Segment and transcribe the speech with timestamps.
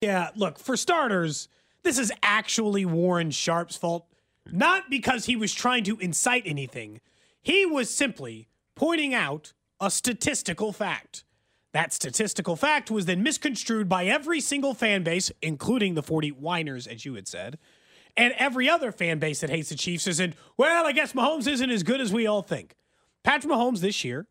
[0.00, 1.48] Yeah, look, for starters,
[1.82, 4.06] this is actually Warren Sharp's fault.
[4.50, 7.00] Not because he was trying to incite anything,
[7.42, 11.24] he was simply pointing out a statistical fact.
[11.72, 16.86] That statistical fact was then misconstrued by every single fan base, including the 40 whiners,
[16.86, 17.58] as you had said,
[18.16, 21.70] and every other fan base that hates the Chiefs isn't, well, I guess Mahomes isn't
[21.70, 22.74] as good as we all think.
[23.22, 24.26] Patrick Mahomes this year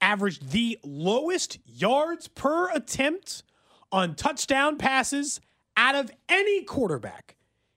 [0.00, 3.44] averaged the lowest yards per attempt
[3.92, 5.40] on touchdown passes
[5.76, 7.36] out of any quarterback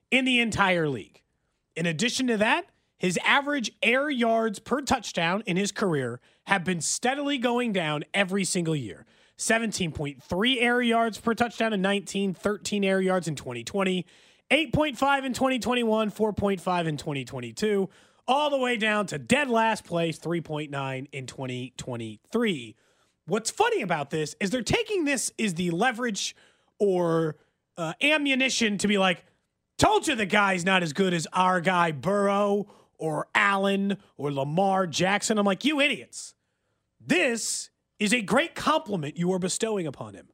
[0.09, 1.21] in the entire league.
[1.75, 2.65] In addition to that,
[2.97, 8.45] his average air yards per touchdown in his career have been steadily going down every
[8.45, 9.05] single year.
[9.37, 14.05] 17.3 air yards per touchdown in 19, 13 air yards in 2020,
[14.49, 17.89] 8.5 in 2021, 4.5 in 2022,
[18.27, 22.75] all the way down to dead last place, 3.9 in 2023.
[23.27, 26.35] What's funny about this is they're taking this is the leverage
[26.79, 27.37] or
[27.77, 29.23] uh, ammunition to be like,
[29.77, 34.87] told you the guy's not as good as our guy Burrow or Allen or Lamar
[34.87, 35.37] Jackson.
[35.37, 36.35] I'm like, you idiots.
[36.99, 37.69] This
[37.99, 40.29] is a great compliment you are bestowing upon him.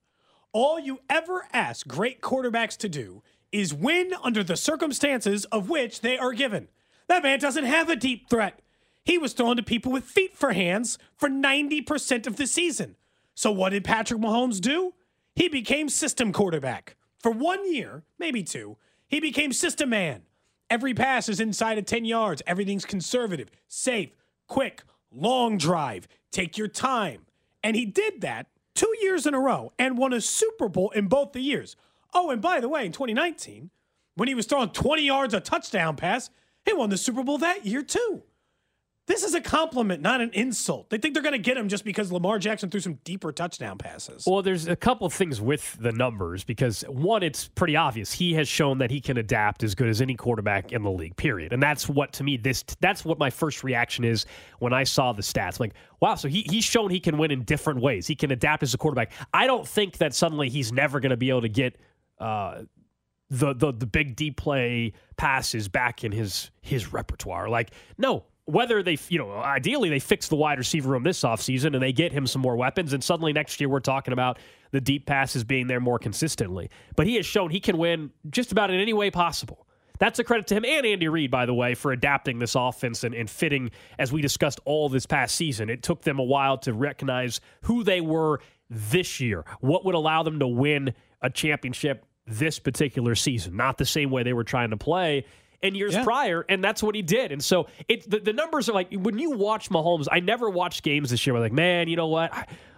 [0.54, 6.02] All you ever ask great quarterbacks to do is win under the circumstances of which
[6.02, 6.68] they are given.
[7.08, 8.62] That man doesn't have a deep threat.
[9.04, 12.96] He was thrown to people with feet for hands for 90% of the season.
[13.34, 14.94] So what did Patrick Mahomes do?
[15.36, 16.96] He became system quarterback.
[17.20, 20.24] For one year, maybe two, he became system man.
[20.70, 22.42] Every pass is inside of 10 yards.
[22.48, 24.12] Everything's conservative, safe,
[24.48, 26.08] quick, long drive.
[26.32, 27.26] Take your time.
[27.64, 31.08] And he did that two years in a row and won a Super Bowl in
[31.08, 31.76] both the years.
[32.14, 33.70] Oh, and by the way, in 2019,
[34.16, 36.30] when he was throwing 20 yards a touchdown pass,
[36.66, 38.24] he won the Super Bowl that year too.
[39.12, 40.90] This is a compliment, not an insult.
[40.90, 43.78] They think they're going to get him just because Lamar Jackson threw some deeper touchdown
[43.78, 44.24] passes.
[44.26, 48.34] Well, there's a couple of things with the numbers because one, it's pretty obvious he
[48.36, 51.18] has shown that he can adapt as good as any quarterback in the league.
[51.18, 51.52] Period.
[51.52, 54.26] And that's what to me this that's what my first reaction is
[54.60, 55.60] when I saw the stats.
[55.60, 58.08] Like, wow, so he, he's shown he can win in different ways.
[58.08, 59.12] He can adapt as a quarterback.
[59.34, 61.78] I don't think that suddenly he's never going to be able to get.
[62.18, 62.62] Uh,
[63.30, 67.48] the, the the big deep play passes back in his his repertoire.
[67.48, 71.74] Like, no, whether they, you know, ideally they fix the wide receiver room this offseason
[71.74, 74.40] and they get him some more weapons, and suddenly next year we're talking about
[74.72, 76.70] the deep passes being there more consistently.
[76.96, 79.68] But he has shown he can win just about in any way possible.
[80.00, 83.04] That's a credit to him and Andy Reid, by the way, for adapting this offense
[83.04, 83.70] and, and fitting,
[84.00, 85.70] as we discussed all this past season.
[85.70, 88.40] It took them a while to recognize who they were
[88.70, 93.56] this year, what would allow them to win a championship this particular season.
[93.56, 95.26] Not the same way they were trying to play
[95.62, 96.04] in years yeah.
[96.04, 97.32] prior, and that's what he did.
[97.32, 100.08] And so it the, the, numbers are like when you watch Mahomes.
[100.12, 101.34] I never watched games this year.
[101.34, 102.34] Where like, man, you know what?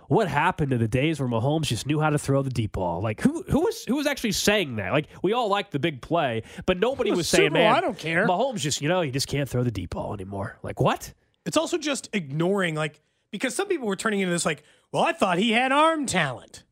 [0.08, 3.02] what happened to the days where Mahomes just knew how to throw the deep ball?
[3.02, 4.92] Like who who was who was actually saying that?
[4.92, 8.28] Like we all like the big play, but nobody was saying, "Man, I don't care."
[8.28, 10.58] Mahomes just you know he just can't throw the deep ball anymore.
[10.64, 11.14] Like what?
[11.46, 13.02] It's also just ignoring like
[13.32, 16.64] because some people were turning into this like, well, I thought he had arm talent.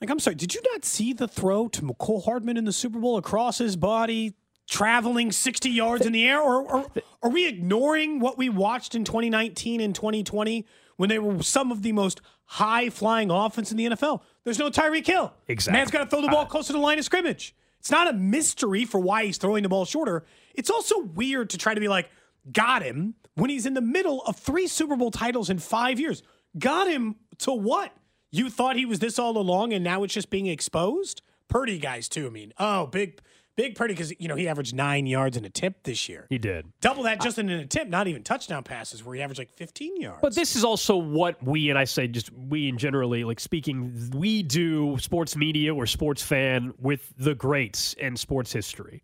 [0.00, 2.98] Like I'm sorry, did you not see the throw to Mecole Hardman in the Super
[2.98, 4.34] Bowl across his body?
[4.68, 6.40] Traveling 60 yards in the air?
[6.40, 6.86] Or, or,
[7.22, 10.66] are we ignoring what we watched in 2019 and 2020
[10.96, 14.22] when they were some of the most high flying offense in the NFL?
[14.44, 15.32] There's no Tyreek Hill.
[15.48, 15.78] Exactly.
[15.78, 17.54] Man's got to throw the ball uh, closer to the line of scrimmage.
[17.78, 20.24] It's not a mystery for why he's throwing the ball shorter.
[20.54, 22.08] It's also weird to try to be like,
[22.50, 26.22] got him when he's in the middle of three Super Bowl titles in five years.
[26.58, 27.92] Got him to what?
[28.30, 31.22] You thought he was this all along and now it's just being exposed?
[31.48, 32.26] Purdy guys, too.
[32.26, 33.20] I mean, oh, big
[33.56, 36.26] Big Purdy because you know he averaged nine yards in a tip this year.
[36.28, 36.66] He did.
[36.80, 40.00] Double that just in an attempt, not even touchdown passes, where he averaged like 15
[40.00, 40.18] yards.
[40.20, 44.10] But this is also what we, and I say just we in generally, like speaking,
[44.12, 49.02] we do sports media or sports fan with the greats in sports history.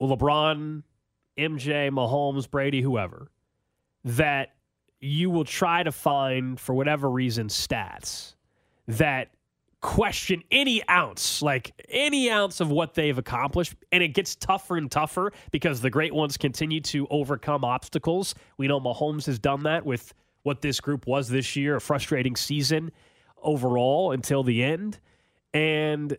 [0.00, 0.82] Well, LeBron,
[1.38, 3.30] MJ, Mahomes, Brady, whoever,
[4.04, 4.54] that
[5.00, 8.34] you will try to find, for whatever reason, stats
[8.88, 9.30] that
[9.86, 13.74] question any ounce, like any ounce of what they've accomplished.
[13.92, 18.34] And it gets tougher and tougher because the great ones continue to overcome obstacles.
[18.58, 20.12] We know Mahomes has done that with
[20.42, 22.90] what this group was this year, a frustrating season
[23.40, 24.98] overall until the end.
[25.54, 26.18] And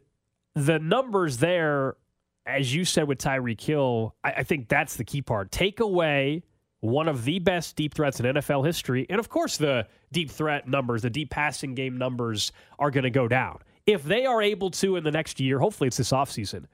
[0.55, 1.97] the numbers there,
[2.45, 5.51] as you said with Tyreek Hill, I, I think that's the key part.
[5.51, 6.43] Take away
[6.87, 9.05] one of the best deep threats in NFL history.
[9.09, 13.09] And of course, the deep threat numbers, the deep passing game numbers are going to
[13.09, 13.59] go down.
[13.85, 16.65] If they are able to in the next year, hopefully it's this offseason,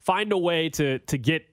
[0.00, 1.44] find a way to to get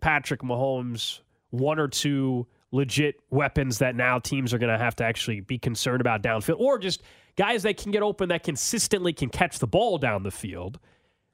[0.00, 1.20] Patrick Mahomes
[1.50, 5.58] one or two legit weapons that now teams are going to have to actually be
[5.58, 7.02] concerned about downfield or just
[7.36, 10.78] guys that can get open that consistently can catch the ball down the field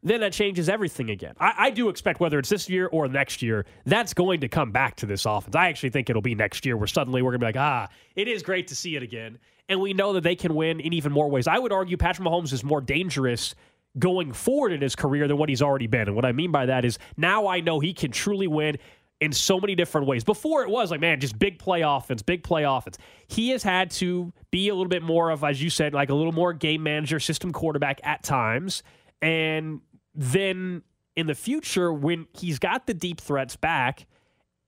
[0.02, 1.34] then that changes everything again.
[1.38, 4.72] I, I, do expect whether it's this year or next year, that's going to come
[4.72, 5.54] back to this offense.
[5.54, 7.88] I actually think it'll be next year where suddenly we're going to be like, ah,
[8.16, 9.38] it is great to see it again.
[9.68, 11.46] And we know that they can win in even more ways.
[11.46, 13.54] I would argue Patrick Mahomes is more dangerous
[13.98, 16.08] going forward in his career than what he's already been.
[16.08, 18.78] And what I mean by that is now I know he can truly win
[19.20, 20.24] in so many different ways.
[20.24, 22.98] Before it was like, man, just big play offense, big play offense.
[23.28, 26.14] He has had to be a little bit more of, as you said, like a
[26.14, 28.82] little more game manager, system quarterback at times.
[29.20, 29.80] And
[30.14, 30.82] then
[31.16, 34.06] in the future, when he's got the deep threats back,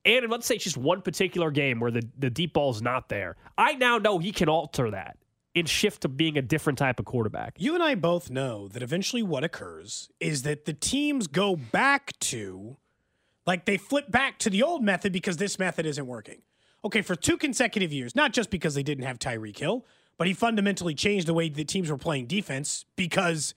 [0.05, 3.37] and let's say it's just one particular game where the, the deep ball's not there,
[3.57, 5.17] I now know he can alter that
[5.55, 7.55] and shift to being a different type of quarterback.
[7.59, 12.19] You and I both know that eventually what occurs is that the teams go back
[12.21, 12.77] to,
[13.47, 16.43] like they flip back to the old method because this method isn't working.
[16.85, 19.87] Okay, for two consecutive years, not just because they didn't have Tyreek Hill,
[20.19, 23.55] but he fundamentally changed the way the teams were playing defense because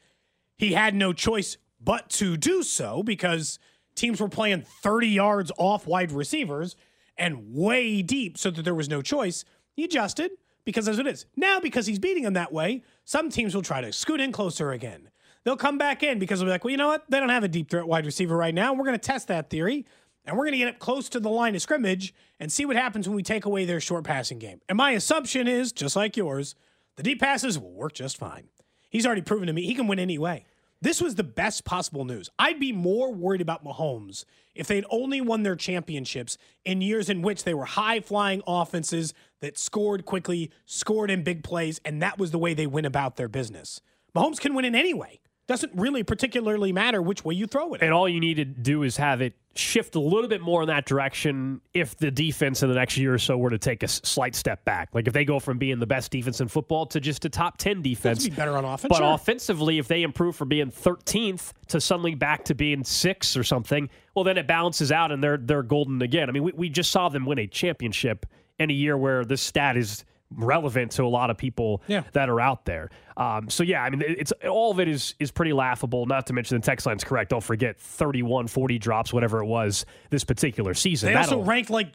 [0.57, 3.59] he had no choice but to do so because
[3.95, 6.75] teams were playing 30 yards off wide receivers
[7.17, 9.43] and way deep so that there was no choice.
[9.73, 10.31] He adjusted
[10.65, 11.25] because that's what it is.
[11.35, 14.71] Now, because he's beating them that way, some teams will try to scoot in closer
[14.71, 15.09] again.
[15.43, 17.09] They'll come back in because they'll be like, well, you know what?
[17.09, 18.73] They don't have a deep threat wide receiver right now.
[18.73, 19.85] We're going to test that theory
[20.25, 22.75] and we're going to get up close to the line of scrimmage and see what
[22.75, 24.59] happens when we take away their short passing game.
[24.67, 26.53] And my assumption is, just like yours,
[26.97, 28.49] the deep passes will work just fine.
[28.89, 30.45] He's already proven to me he can win anyway.
[30.81, 32.29] This was the best possible news.
[32.37, 37.21] I'd be more worried about Mahomes if they'd only won their championships in years in
[37.21, 42.17] which they were high flying offenses that scored quickly, scored in big plays, and that
[42.17, 43.81] was the way they went about their business.
[44.15, 47.81] Mahomes can win in any way doesn't really particularly matter which way you throw it.
[47.81, 50.67] And all you need to do is have it shift a little bit more in
[50.67, 53.87] that direction if the defense in the next year or so were to take a
[53.87, 54.89] slight step back.
[54.93, 57.57] Like if they go from being the best defense in football to just a top
[57.57, 58.27] 10 defense.
[58.27, 58.89] Be better on offense.
[58.89, 59.13] But sure.
[59.13, 63.89] offensively, if they improve from being 13th to suddenly back to being 6 or something,
[64.15, 66.29] well then it balances out and they're they're golden again.
[66.29, 68.25] I mean, we, we just saw them win a championship
[68.59, 72.03] in a year where this stat is relevant to a lot of people yeah.
[72.13, 72.89] that are out there.
[73.15, 76.05] Um, so yeah, I mean, it's all of it is is pretty laughable.
[76.05, 77.29] Not to mention the text line's correct.
[77.31, 81.07] Don't forget 31, 40 drops, whatever it was this particular season.
[81.07, 81.93] They That'll, also ranked like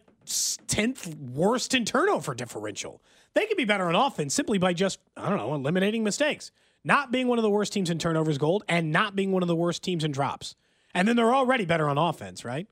[0.66, 3.02] tenth worst in turnover differential.
[3.34, 6.50] They could be better on offense simply by just I don't know eliminating mistakes,
[6.84, 9.48] not being one of the worst teams in turnovers gold, and not being one of
[9.48, 10.56] the worst teams in drops.
[10.94, 12.66] And then they're already better on offense, right?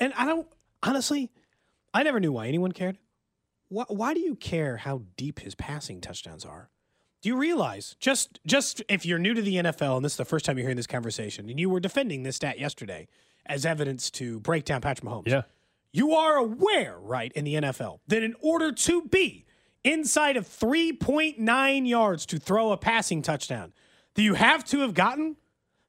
[0.00, 0.48] And I don't
[0.82, 1.30] honestly,
[1.92, 2.98] I never knew why anyone cared.
[3.68, 6.70] Why, why do you care how deep his passing touchdowns are?
[7.22, 10.26] Do you realize just just if you're new to the NFL and this is the
[10.26, 13.08] first time you're hearing this conversation and you were defending this stat yesterday
[13.46, 15.26] as evidence to break down Patrick Mahomes?
[15.28, 15.42] Yeah.
[15.90, 19.46] You are aware, right, in the NFL that in order to be
[19.84, 23.72] inside of 3.9 yards to throw a passing touchdown,
[24.14, 25.36] do you have to have gotten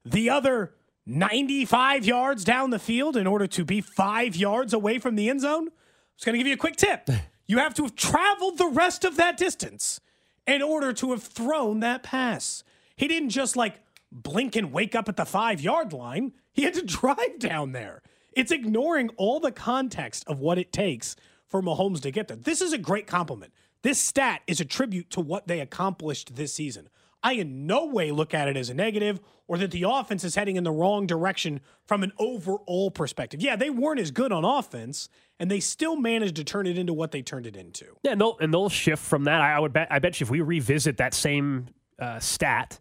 [0.04, 0.74] the other
[1.06, 5.40] 95 yards down the field in order to be five yards away from the end
[5.40, 5.66] zone?
[5.66, 5.72] I'm
[6.16, 7.10] just going to give you a quick tip.
[7.46, 10.00] You have to have traveled the rest of that distance
[10.46, 12.64] in order to have thrown that pass.
[12.96, 16.74] He didn't just like blink and wake up at the five yard line, he had
[16.74, 18.02] to drive down there.
[18.32, 22.36] It's ignoring all the context of what it takes for Mahomes to get there.
[22.36, 23.52] This is a great compliment.
[23.82, 26.88] This stat is a tribute to what they accomplished this season.
[27.26, 29.18] I in no way look at it as a negative
[29.48, 33.40] or that the offense is heading in the wrong direction from an overall perspective.
[33.40, 35.08] Yeah, they weren't as good on offense,
[35.40, 37.86] and they still managed to turn it into what they turned it into.
[38.04, 39.40] Yeah, and they'll, and they'll shift from that.
[39.40, 39.88] I, I would bet.
[39.90, 41.66] I bet you if we revisit that same
[41.98, 42.78] uh, stat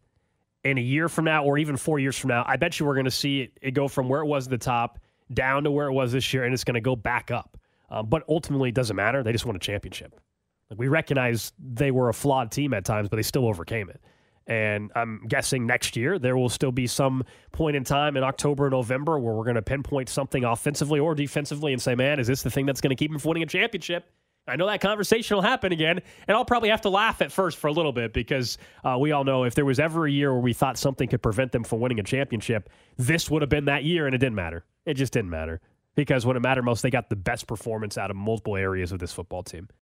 [0.63, 2.93] in a year from now or even four years from now, I bet you we're
[2.93, 4.99] going to see it, it, go from where it was at the top
[5.33, 7.57] down to where it was this year, and it's going to go back up.
[7.89, 9.23] Um, but ultimately, it doesn't matter.
[9.23, 10.21] They just won a championship.
[10.69, 13.99] Like we recognize they were a flawed team at times, but they still overcame it.
[14.47, 18.69] And I'm guessing next year there will still be some point in time in October,
[18.69, 22.43] November where we're going to pinpoint something offensively or defensively and say, man, is this
[22.43, 24.05] the thing that's going to keep them from winning a championship?
[24.47, 27.57] I know that conversation will happen again, and I'll probably have to laugh at first
[27.57, 30.31] for a little bit because uh, we all know if there was ever a year
[30.31, 33.65] where we thought something could prevent them from winning a championship, this would have been
[33.65, 34.63] that year, and it didn't matter.
[34.85, 35.61] It just didn't matter
[35.95, 38.99] because when it mattered most, they got the best performance out of multiple areas of
[38.99, 39.67] this football team.